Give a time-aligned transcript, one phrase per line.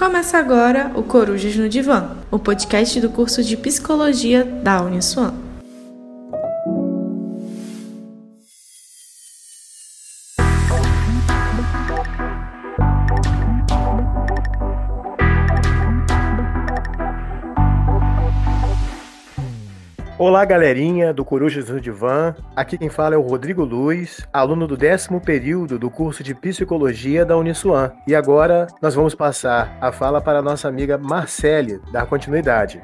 [0.00, 5.49] Começa agora o Corujas no Divã, o podcast do curso de Psicologia da Uniswan.
[20.20, 22.34] Olá, galerinha do Corujas no Divã.
[22.54, 27.24] Aqui quem fala é o Rodrigo Luiz, aluno do décimo período do curso de Psicologia
[27.24, 27.90] da Uniswan.
[28.06, 32.82] E agora nós vamos passar a fala para a nossa amiga Marcele, dar continuidade.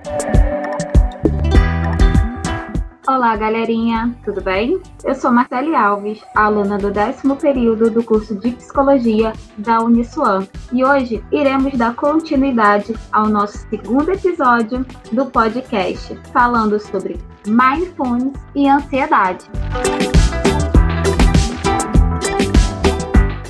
[3.09, 4.81] Olá, galerinha, tudo bem?
[5.05, 10.85] Eu sou Marcele Alves, aluna do décimo período do curso de Psicologia da Uniswan, e
[10.85, 17.17] hoje iremos dar continuidade ao nosso segundo episódio do podcast, falando sobre
[17.47, 19.49] mindfulness e ansiedade.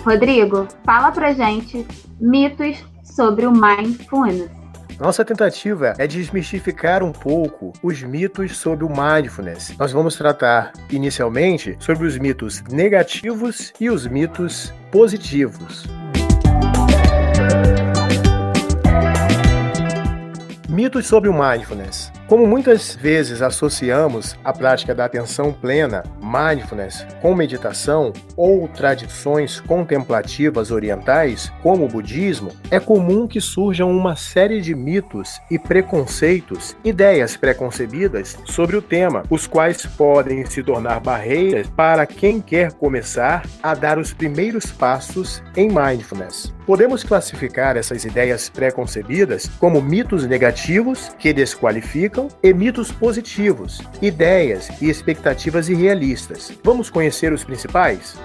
[0.05, 1.86] Rodrigo, fala pra gente
[2.20, 4.66] mitos sobre o mindfulness.
[4.98, 9.75] Nossa tentativa é desmistificar um pouco os mitos sobre o mindfulness.
[9.78, 15.84] Nós vamos tratar inicialmente sobre os mitos negativos e os mitos positivos.
[20.69, 22.16] Mitos sobre o mindfulness.
[22.28, 30.72] Como muitas vezes associamos a prática da atenção plena, mindfulness, com meditação ou tradições contemplativas
[30.72, 37.36] orientais, como o budismo, é comum que surjam uma série de mitos e preconceitos, ideias
[37.36, 43.72] preconcebidas sobre o tema, os quais podem se tornar barreiras para quem quer começar a
[43.72, 46.56] dar os primeiros passos em mindfulness.
[46.67, 54.91] Podemos classificar essas ideias preconcebidas como mitos negativos que desqualificam e mitos positivos, ideias e
[54.91, 56.53] expectativas irrealistas.
[56.64, 58.17] Vamos conhecer os principais?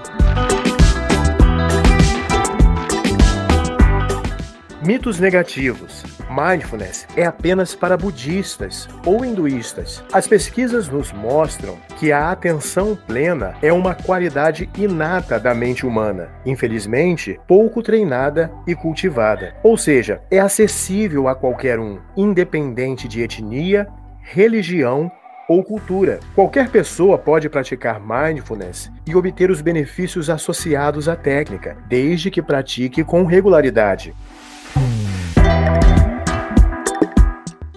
[4.83, 6.03] Mitos negativos.
[6.27, 10.03] Mindfulness é apenas para budistas ou hinduístas.
[10.11, 16.29] As pesquisas nos mostram que a atenção plena é uma qualidade inata da mente humana,
[16.43, 19.55] infelizmente pouco treinada e cultivada.
[19.61, 23.87] Ou seja, é acessível a qualquer um, independente de etnia,
[24.23, 25.11] religião
[25.47, 26.19] ou cultura.
[26.33, 33.03] Qualquer pessoa pode praticar mindfulness e obter os benefícios associados à técnica, desde que pratique
[33.03, 34.15] com regularidade.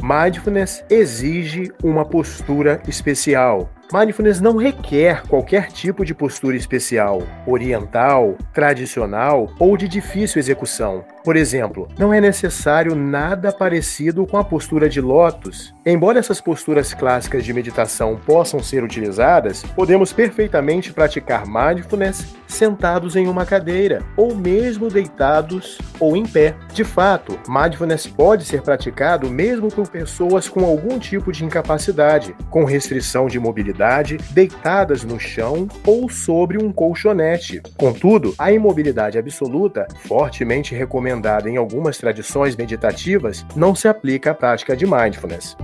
[0.06, 3.70] Mindfulness exige uma postura especial.
[3.92, 11.04] Mindfulness não requer qualquer tipo de postura especial, oriental, tradicional ou de difícil execução.
[11.24, 15.74] Por exemplo, não é necessário nada parecido com a postura de lótus.
[15.86, 23.26] Embora essas posturas clássicas de meditação possam ser utilizadas, podemos perfeitamente praticar mindfulness sentados em
[23.26, 26.54] uma cadeira, ou mesmo deitados ou em pé.
[26.72, 32.64] De fato, mindfulness pode ser praticado mesmo por pessoas com algum tipo de incapacidade, com
[32.64, 33.73] restrição de mobilidade,
[34.32, 37.60] deitadas no chão ou sobre um colchonete.
[37.76, 44.76] Contudo, a imobilidade absoluta, fortemente recomendada em algumas tradições meditativas não se aplica à prática
[44.76, 45.56] de mindfulness.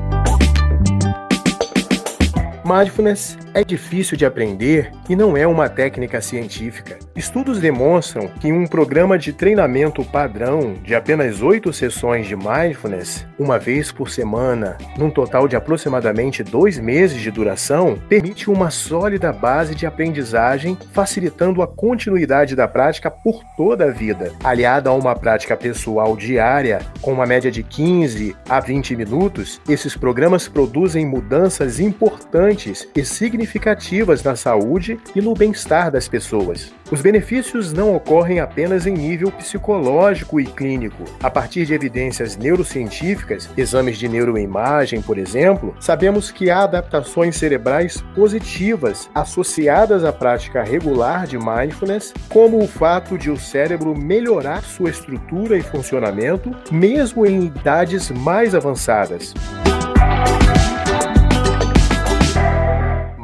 [2.71, 7.01] Mindfulness é difícil de aprender e não é uma técnica científica.
[7.17, 13.59] Estudos demonstram que um programa de treinamento padrão de apenas oito sessões de mindfulness, uma
[13.59, 19.75] vez por semana, num total de aproximadamente dois meses de duração, permite uma sólida base
[19.75, 24.33] de aprendizagem, facilitando a continuidade da prática por toda a vida.
[24.45, 29.97] Aliada a uma prática pessoal diária, com uma média de 15 a 20 minutos, esses
[29.97, 32.60] programas produzem mudanças importantes
[32.95, 36.73] e significativas significativas na saúde e no bem-estar das pessoas.
[36.91, 41.05] Os benefícios não ocorrem apenas em nível psicológico e clínico.
[41.23, 48.03] A partir de evidências neurocientíficas, exames de neuroimagem, por exemplo, sabemos que há adaptações cerebrais
[48.15, 54.91] positivas associadas à prática regular de mindfulness, como o fato de o cérebro melhorar sua
[54.91, 59.33] estrutura e funcionamento, mesmo em idades mais avançadas.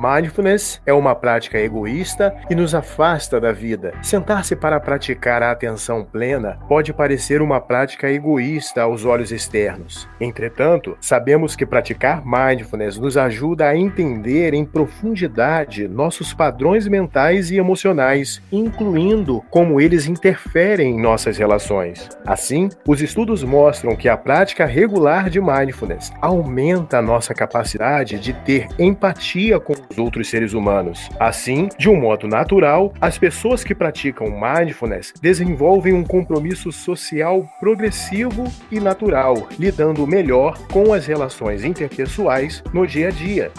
[0.07, 3.93] Mindfulness é uma prática egoísta e nos afasta da vida.
[4.03, 10.09] Sentar-se para praticar a atenção plena pode parecer uma prática egoísta aos olhos externos.
[10.21, 17.57] Entretanto, sabemos que praticar mindfulness nos ajuda a entender em profundidade nossos padrões mentais e
[17.57, 22.09] emocionais, incluindo como eles interferem em nossas relações.
[22.25, 28.33] Assim, os estudos mostram que a prática regular de mindfulness aumenta a nossa capacidade de
[28.33, 31.09] ter empatia com os os outros seres humanos.
[31.19, 38.45] Assim, de um modo natural, as pessoas que praticam mindfulness desenvolvem um compromisso social progressivo
[38.71, 43.51] e natural, lidando melhor com as relações interpessoais no dia a dia.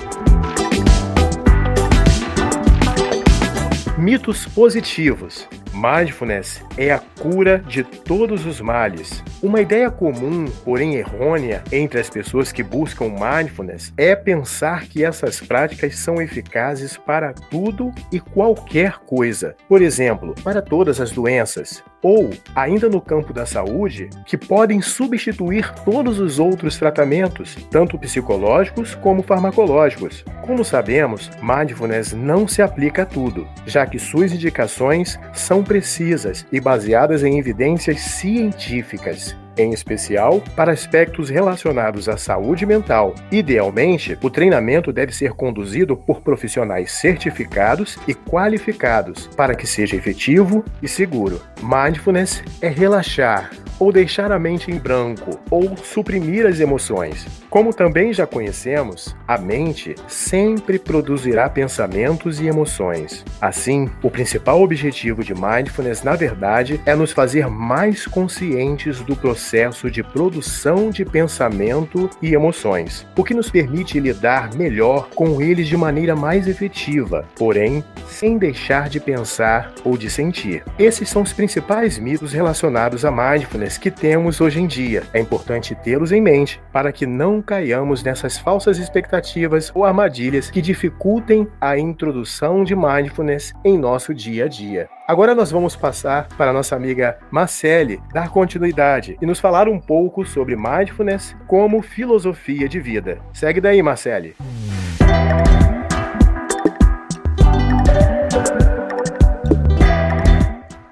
[3.98, 5.48] Mitos positivos.
[5.74, 9.24] Mindfulness é a cura de todos os males.
[9.42, 15.40] Uma ideia comum, porém errônea, entre as pessoas que buscam mindfulness é pensar que essas
[15.40, 19.56] práticas são eficazes para tudo e qualquer coisa.
[19.68, 25.74] Por exemplo, para todas as doenças ou, ainda no campo da saúde, que podem substituir
[25.84, 30.24] todos os outros tratamentos, tanto psicológicos como farmacológicos.
[30.46, 36.60] Como sabemos, mindfulness não se aplica a tudo, já que suas indicações são precisas e
[36.60, 43.16] baseadas em evidências científicas em especial para aspectos relacionados à saúde mental.
[43.32, 50.64] Idealmente, o treinamento deve ser conduzido por profissionais certificados e qualificados para que seja efetivo
[50.82, 51.42] e seguro.
[51.62, 57.26] Mindfulness é relaxar, ou deixar a mente em branco, ou suprimir as emoções.
[57.50, 63.24] Como também já conhecemos, a mente sempre produzirá pensamentos e emoções.
[63.42, 69.47] Assim, o principal objetivo de mindfulness, na verdade, é nos fazer mais conscientes do processo
[69.92, 75.78] de produção de pensamento e emoções, o que nos permite lidar melhor com eles de
[75.78, 80.64] maneira mais efetiva, porém, sem deixar de pensar ou de sentir.
[80.78, 85.04] Esses são os principais mitos relacionados a mindfulness que temos hoje em dia.
[85.14, 90.62] É importante tê-los em mente para que não caiamos nessas falsas expectativas ou armadilhas que
[90.62, 94.90] dificultem a introdução de mindfulness em nosso dia a dia.
[95.08, 100.26] Agora nós vamos passar para nossa amiga Marcele dar continuidade e nos falar um pouco
[100.26, 103.20] sobre mindfulness como filosofia de vida.
[103.34, 104.36] Segue daí, Marcele.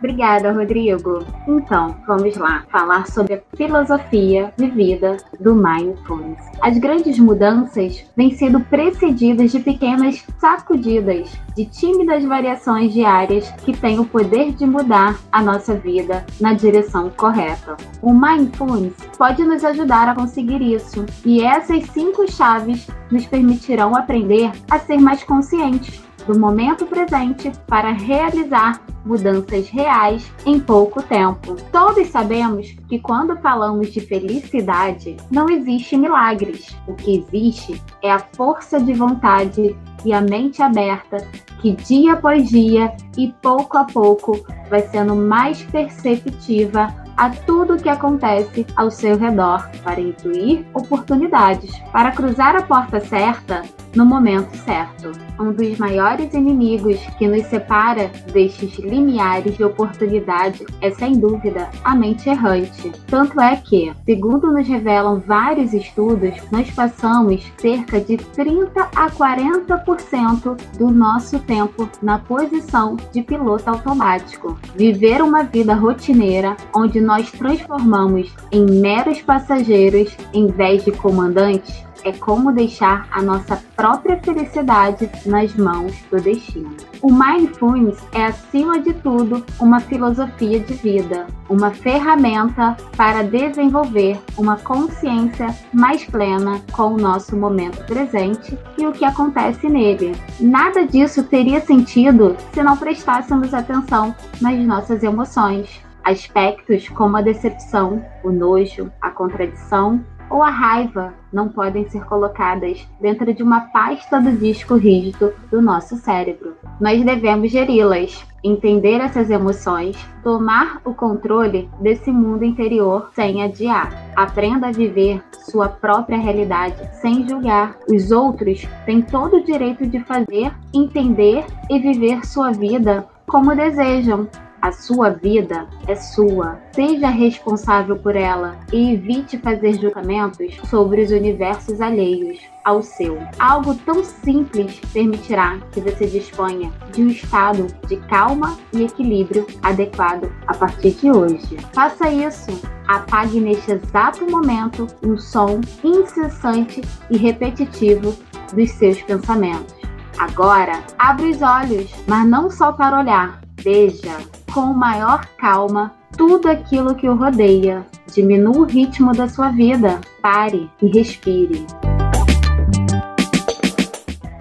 [0.05, 1.25] Obrigada, Rodrigo.
[1.47, 6.45] Então, vamos lá falar sobre a filosofia de vida do Mindfulness.
[6.61, 13.99] As grandes mudanças vêm sendo precedidas de pequenas sacudidas, de tímidas variações diárias que têm
[13.99, 17.75] o poder de mudar a nossa vida na direção correta.
[17.99, 24.51] O Mindfulness pode nos ajudar a conseguir isso, e essas cinco chaves nos permitirão aprender
[24.69, 31.55] a ser mais conscientes do momento presente para realizar mudanças reais em pouco tempo.
[31.71, 36.75] Todos sabemos que quando falamos de felicidade, não existe milagres.
[36.87, 41.17] O que existe é a força de vontade e a mente aberta
[41.61, 47.77] que dia após dia e pouco a pouco vai sendo mais perceptiva a tudo o
[47.77, 53.63] que acontece ao seu redor para intuir oportunidades, para cruzar a porta certa
[53.95, 55.11] no momento certo.
[55.39, 61.95] Um dos maiores inimigos que nos separa destes limiares de oportunidade é, sem dúvida, a
[61.95, 62.91] mente errante.
[63.07, 70.57] Tanto é que, segundo nos revelam vários estudos, nós passamos cerca de 30 a 40%
[70.77, 74.57] do nosso tempo na posição de piloto automático.
[74.75, 82.11] Viver uma vida rotineira onde nós transformamos em meros passageiros em vez de comandantes é
[82.11, 86.69] como deixar a nossa própria felicidade nas mãos do destino.
[87.01, 94.55] O Mindfulness é, acima de tudo, uma filosofia de vida, uma ferramenta para desenvolver uma
[94.57, 100.15] consciência mais plena com o nosso momento presente e o que acontece nele.
[100.39, 105.84] Nada disso teria sentido se não prestássemos atenção nas nossas emoções.
[106.05, 112.87] Aspectos como a decepção, o nojo, a contradição ou a raiva não podem ser colocadas
[113.01, 116.55] dentro de uma pasta do disco rígido do nosso cérebro.
[116.79, 123.91] Nós devemos geri-las, entender essas emoções, tomar o controle desse mundo interior sem adiar.
[124.15, 127.77] Aprenda a viver sua própria realidade sem julgar.
[127.89, 134.27] Os outros têm todo o direito de fazer, entender e viver sua vida como desejam,
[134.61, 136.59] a sua vida é sua.
[136.73, 143.19] Seja responsável por ela e evite fazer julgamentos sobre os universos alheios ao seu.
[143.37, 150.31] Algo tão simples permitirá que você disponha de um estado de calma e equilíbrio adequado
[150.47, 151.57] a partir de hoje.
[151.73, 152.75] Faça isso.
[152.87, 158.15] Apague neste exato momento um som incessante e repetitivo
[158.53, 159.75] dos seus pensamentos.
[160.17, 163.41] Agora, abre os olhos, mas não só para olhar.
[163.57, 164.17] Veja
[164.55, 167.85] com maior calma tudo aquilo que o rodeia.
[168.13, 169.99] Diminua o ritmo da sua vida.
[170.21, 171.67] Pare e respire.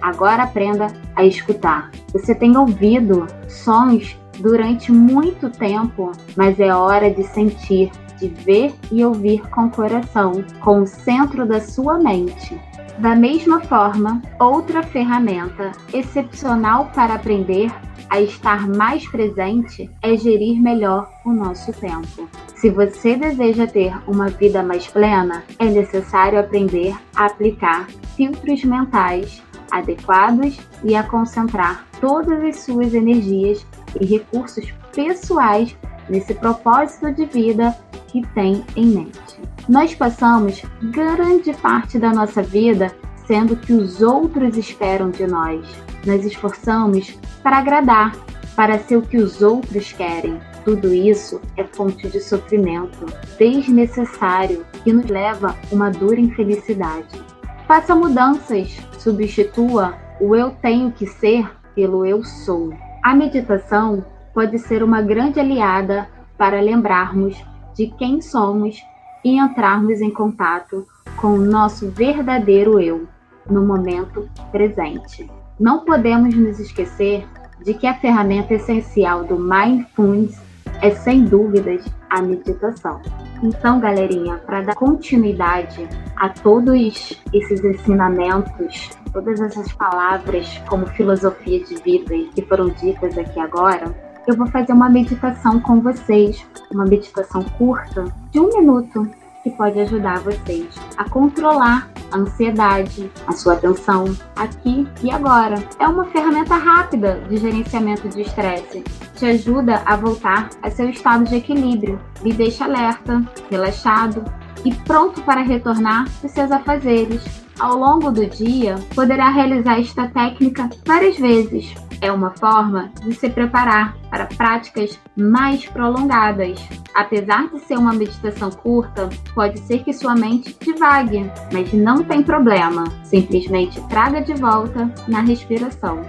[0.01, 1.91] Agora aprenda a escutar.
[2.13, 9.03] Você tem ouvido sons durante muito tempo, mas é hora de sentir, de ver e
[9.03, 12.57] ouvir com o coração, com o centro da sua mente.
[12.99, 17.69] Da mesma forma, outra ferramenta excepcional para aprender
[18.09, 22.29] a estar mais presente é gerir melhor o nosso tempo.
[22.55, 29.43] Se você deseja ter uma vida mais plena, é necessário aprender a aplicar filtros mentais
[29.71, 33.65] adequados e a concentrar todas as suas energias
[33.99, 35.75] e recursos pessoais
[36.07, 37.75] nesse propósito de vida
[38.07, 39.54] que tem em mente.
[39.67, 42.95] Nós passamos grande parte da nossa vida
[43.25, 45.65] sendo que os outros esperam de nós.
[46.05, 48.15] Nós esforçamos para agradar,
[48.55, 50.39] para ser o que os outros querem.
[50.63, 53.05] Tudo isso é fonte de sofrimento
[53.39, 57.19] desnecessário que nos leva a uma dura infelicidade.
[57.67, 62.71] Faça mudanças, substitua o eu tenho que ser pelo eu sou.
[63.03, 66.07] A meditação pode ser uma grande aliada
[66.37, 67.35] para lembrarmos
[67.73, 68.79] de quem somos
[69.25, 70.85] e entrarmos em contato
[71.17, 73.07] com o nosso verdadeiro eu
[73.49, 75.29] no momento presente.
[75.59, 77.27] Não podemos nos esquecer
[77.63, 80.39] de que a ferramenta essencial do Mindfulness
[80.81, 83.01] é, sem dúvidas, a meditação.
[83.41, 91.75] Então, galerinha, para dar continuidade a todos esses ensinamentos, todas essas palavras como filosofia de
[91.81, 97.43] vida que foram ditas aqui agora, eu vou fazer uma meditação com vocês, uma meditação
[97.57, 99.07] curta de um minuto
[99.43, 100.67] que pode ajudar vocês
[100.97, 104.05] a controlar a ansiedade, a sua atenção
[104.35, 105.55] aqui e agora.
[105.79, 108.83] É uma ferramenta rápida de gerenciamento de estresse.
[109.15, 114.25] Te ajuda a voltar a seu estado de equilíbrio, lhe deixa alerta, relaxado
[114.63, 117.23] e pronto para retornar aos seus afazeres.
[117.59, 123.29] Ao longo do dia, poderá realizar esta técnica várias vezes, é uma forma de se
[123.29, 126.59] preparar para práticas mais prolongadas.
[126.93, 132.23] Apesar de ser uma meditação curta, pode ser que sua mente divague, mas não tem
[132.23, 132.85] problema.
[133.03, 136.01] Simplesmente traga de volta na respiração.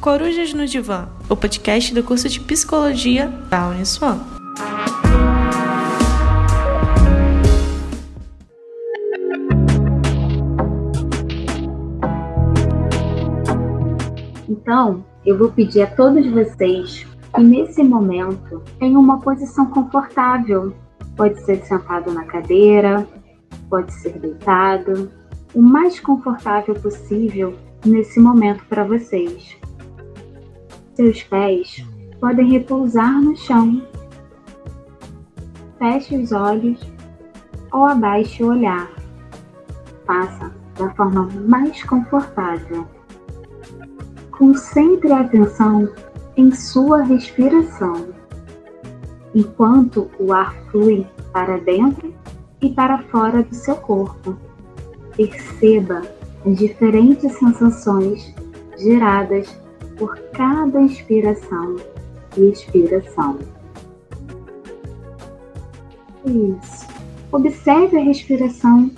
[0.00, 4.39] Corujas no Divã, o podcast do curso de Psicologia da Uniswan.
[14.70, 20.72] Então, eu vou pedir a todos vocês que nesse momento tenham uma posição confortável.
[21.16, 23.04] Pode ser sentado na cadeira,
[23.68, 25.10] pode ser deitado,
[25.56, 29.58] o mais confortável possível nesse momento para vocês.
[30.94, 31.84] Seus pés
[32.20, 33.84] podem repousar no chão.
[35.80, 36.80] Feche os olhos
[37.72, 38.88] ou abaixe o olhar.
[40.06, 42.86] Faça da forma mais confortável.
[44.40, 45.86] Concentre a atenção
[46.34, 48.06] em sua respiração,
[49.34, 52.14] enquanto o ar flui para dentro
[52.62, 54.34] e para fora do seu corpo.
[55.14, 56.00] Perceba
[56.46, 58.34] as diferentes sensações
[58.78, 59.54] geradas
[59.98, 61.76] por cada inspiração
[62.34, 63.36] e expiração.
[66.24, 66.88] Isso.
[67.30, 68.90] Observe a respiração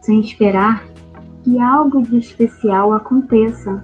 [0.00, 0.88] sem esperar
[1.44, 3.82] que algo de especial aconteça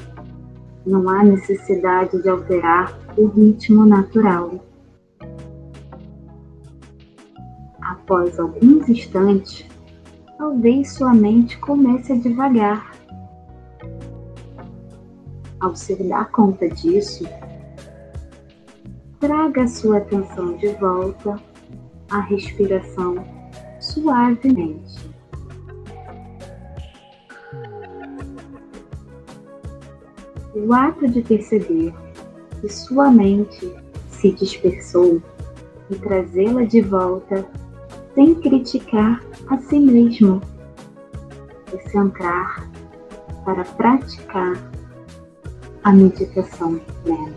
[0.85, 4.61] não há necessidade de alterar o ritmo natural.
[7.81, 9.67] Após alguns instantes,
[10.39, 12.93] talvez sua mente comece a devagar.
[15.61, 17.25] Ao se dar conta disso,
[19.21, 21.41] traga sua atenção de volta
[22.11, 23.25] à respiração
[23.79, 25.12] suavemente.
[30.65, 31.93] O ato de perceber
[32.61, 33.75] que sua mente
[34.09, 35.21] se dispersou
[35.91, 37.45] e trazê-la de volta
[38.15, 40.41] sem criticar a si mesmo
[41.75, 42.71] e centrar
[43.45, 44.53] para praticar
[45.83, 47.35] a meditação plena.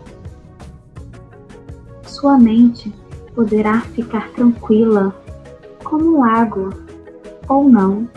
[2.04, 2.94] Sua mente
[3.34, 5.12] poderá ficar tranquila
[5.82, 6.70] como um lago
[7.48, 8.08] ou não,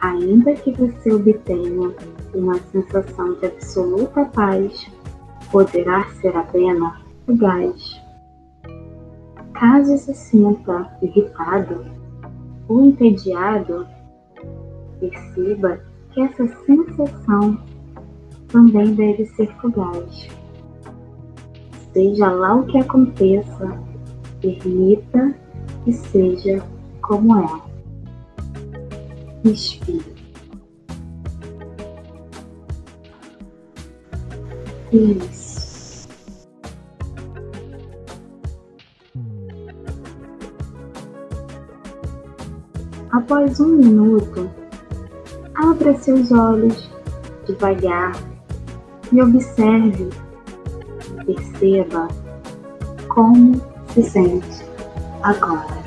[0.00, 1.94] ainda que você obtenha
[2.34, 4.90] uma sensação de absoluta paz
[5.50, 6.94] poderá ser apenas
[7.26, 8.00] fugaz.
[9.54, 11.84] Caso se sinta irritado
[12.68, 13.86] ou entediado,
[14.98, 17.58] perceba que essa sensação
[18.48, 20.28] também deve ser fugaz.
[21.92, 23.78] Seja lá o que aconteça,
[24.40, 25.34] permita
[25.84, 26.62] que seja
[27.02, 27.60] como é.
[29.44, 30.19] Respire.
[34.92, 36.08] Isso.
[43.12, 44.50] Após um minuto,
[45.54, 46.90] abra seus olhos
[47.46, 48.12] devagar
[49.12, 50.08] e observe,
[51.26, 52.08] perceba
[53.08, 53.60] como
[53.92, 54.64] se sente
[55.22, 55.80] agora.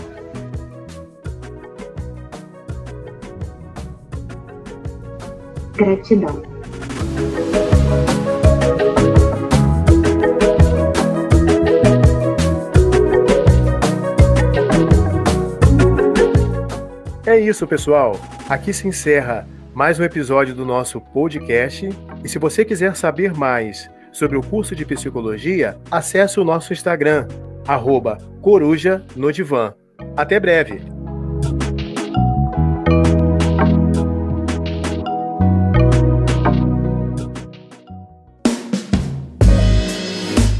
[5.76, 6.53] Gratidão.
[17.48, 18.20] Isso, pessoal.
[18.48, 21.90] Aqui se encerra mais um episódio do nosso podcast.
[22.24, 27.28] E se você quiser saber mais sobre o curso de psicologia, acesse o nosso Instagram,
[27.68, 28.18] arroba.
[30.16, 30.82] Até breve!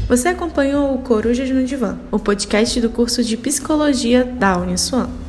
[0.06, 5.23] Você acompanhou o Corujas no Divã, o podcast do curso de Psicologia da Uniswan.